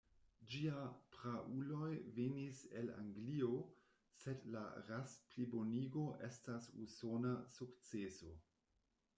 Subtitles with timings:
[0.51, 3.59] Ĝiaj prauloj venis el Anglio,
[4.23, 8.35] sed la ras-plibonigo estas usona sukceso.